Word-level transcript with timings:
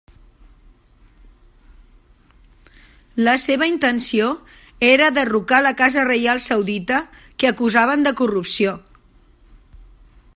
La 3.27 3.35
seva 3.43 3.67
intenció 3.73 4.31
era 4.89 5.11
derrocar 5.19 5.61
la 5.67 5.75
casa 5.83 6.07
reial 6.09 6.43
saudita 6.47 7.03
que 7.37 7.53
acusaven 7.55 8.09
de 8.09 8.15
corrupció. 8.23 8.77